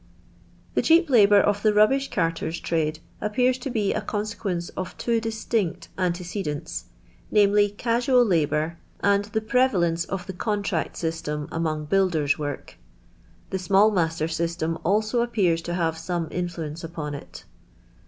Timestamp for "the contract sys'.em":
10.25-11.47